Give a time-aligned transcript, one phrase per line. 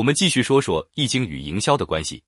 [0.00, 2.22] 我们继续说说易经与营销的关系。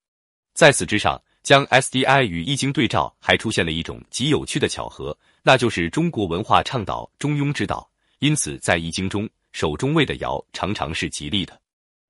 [0.52, 7.88] 在此之上，将 SDI 与易经对照，还出现了一种极有趣的巧合，那就是中国文化倡导中庸之道，
[8.18, 11.58] 因此在易经中守中位的爻常常是吉利的。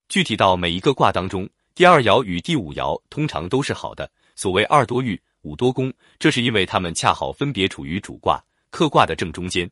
[0.09, 4.11] 具体到每一个卦当中，第二爻与第五爻通常都是好的。
[4.35, 9.71] 所谓二多遇，五多攻，这是因为它们恰好分别处于主卦、客卦的正中间。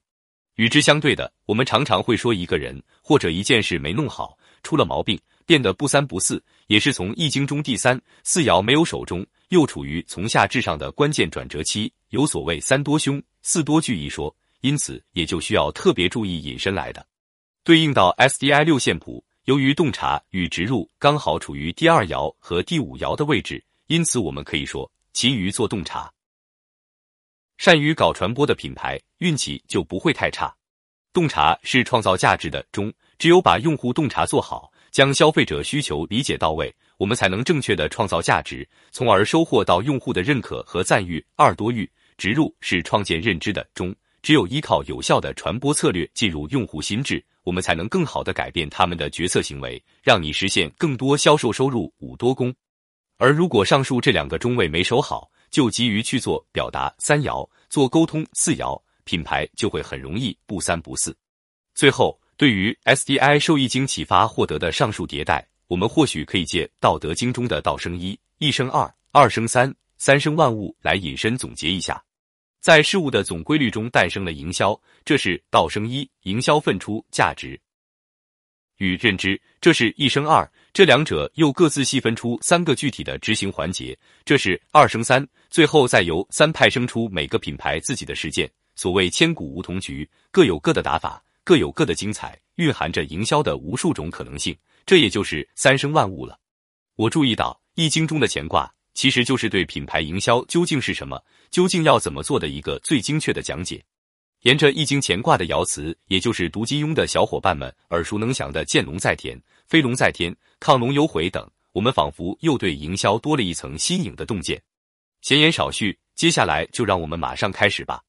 [0.55, 5.19] 与之相对的，我们常常会说一个人或者一件事没弄好，出了毛病，
[5.51, 17.05] 变得不三不四，也是从易经中第三、四爻没有手中，又处于从下至上的关键转折期，有所谓三多凶、四多聚一说，因此也就需要特别注意引申来的。
[17.65, 26.09] 对应到 SDI 六线谱，由于洞察与植入刚好处于第二爻和第五爻的位置，因此我们可以说，勤于做洞察。
[27.59, 30.55] 善于搞传播的品牌，运气就不会太差。
[31.13, 41.25] 洞察是创造价值的中，只有把用户洞察做好，将消费者需求理解到位，我们才能正确的创造价值，从而收获到用户的认可和赞誉。
[41.37, 51.93] 二多欲植入是创建认知的中，只有依靠有效的传播策略进入用户心智，我们才能更好的改变他们的决策行为，让你实现更多销售收入。
[51.99, 52.55] 五多功，
[53.19, 55.31] 而如果上述这两个中位没守好。
[55.51, 61.13] 就急于去做表达三摇，做沟通四摇，品牌就会很容易不三不四。
[61.75, 72.03] 最后，对于 SDI 受易经启发获得的上述迭代，我们或许可以借《道德经》中的“道生一，一生二，二生三，三生万物”来引申总结一下，
[72.59, 74.75] 在事物的总规律中诞生了营销，
[75.05, 77.61] 这是道生一，营销分出价值
[78.79, 80.51] 与认知，这是一生二。
[80.73, 88.51] 这两者又各自细分出三个具体的执行环节，这是二生三，最后再由三派生出每个品牌自己的实践。
[88.77, 94.57] 所谓千古梧桐局，各有各的打法，各有各的精彩，蕴含着营销的无数种可能性。
[94.87, 96.39] 这也就是三生万物了。
[96.97, 103.83] 我注意到《易经》中的乾卦，其实就是对品牌营销究竟是什么，究竟要怎么做的一个最精确的讲解。
[104.43, 114.61] 沿着《易经》乾卦的爻辞，也就是读金庸的小伙伴们耳熟能详的“见龙在田，飞龙在天，亢龙有悔”等，我们仿佛又对营销多了一层新颖的洞见。
[115.21, 118.03] 闲言少叙，接下来就让我们马上开始吧。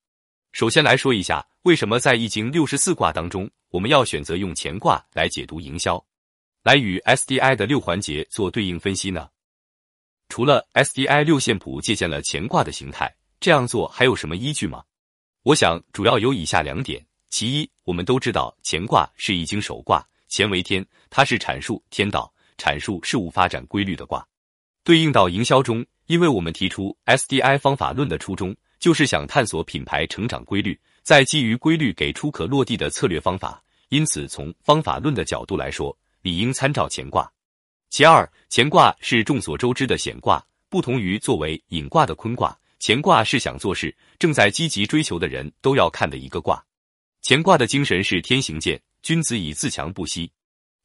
[0.53, 6.03] 首先来说一下，为什么在《易经》六十四卦当中，我们要选择用乾卦来解读营销，
[6.63, 9.29] 来与 SDI 的六环节做对应分析呢？
[10.27, 14.83] 除了 SDI 六线谱借鉴了乾卦的形态，这样做还有什么依据吗？
[15.43, 24.27] 我想主要有以下两点：其一，我们都知道乾卦是易经首卦，乾为天，它是阐述天道、阐述事物发展规律的卦。
[24.83, 33.61] 对应到营销中，因为我们提出 SDI 方法论的初衷，就是想探索品牌成长规律，再基于规律给出可落地的策略方法。
[33.89, 37.29] 因此，从方法论的角度来说，理应参照乾卦。
[37.89, 42.57] 其二，乾卦是众所周知的显卦，不同于作为隐卦的坤卦。
[42.79, 46.63] 乾卦是想做事、正在积极追求的人都要看的一个卦。
[47.21, 50.31] 乾卦的精神是天行健，君子以自强不息。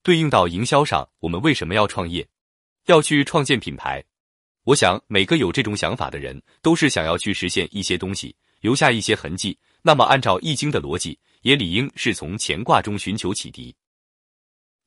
[0.03, 2.26] 对应到营销上，我们为什么要创业，
[2.87, 4.05] 要去创建品牌？
[4.65, 9.56] 我想每个有这种想法的人，都是想要去实现一些东西，留下一些痕迹。
[9.87, 13.73] 那么，按照易经的逻辑，也理应是从乾卦中寻求启迪。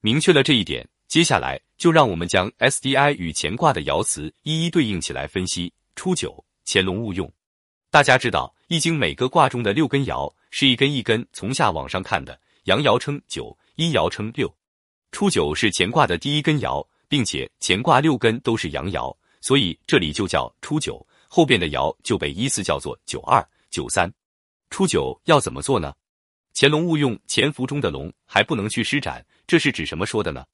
[0.01, 5.71] 明确了这一点，接下来就让我们将 SDI 与乾卦的爻辞一一对应起来分析。
[5.95, 6.43] 初九。
[6.65, 7.31] 乾隆勿用，
[7.89, 14.53] 大家知道《易经》每个卦中的六根爻是一根一根从下往上看的，阳爻称九，阴爻称六。
[15.13, 21.03] 初九是乾卦的第一根爻，并且乾卦六根都是阳爻，所以这里就叫初九。
[21.29, 24.13] 后边的爻就被依次叫做九二、九三。
[24.69, 25.93] 初九要怎么做呢？
[26.53, 30.45] 潜龙勿用，潜伏中的龙还不能去施展，这是指什么说的呢？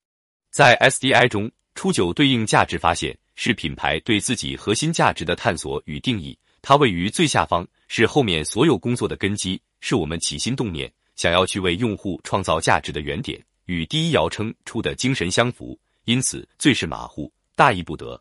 [0.51, 3.17] 在 SDI 中，初九对应价值发现。
[3.37, 18.17] 是品牌对自己核心价值的探索与定义，它位于最下方，是后面所有工作的根基，是我们起心动念想要去为用户创造价值的原点，与第一爻称出的精神相符，因此最是马虎，大意不得。